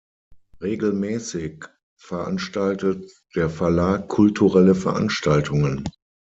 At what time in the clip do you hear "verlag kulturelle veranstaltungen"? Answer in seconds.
3.51-5.87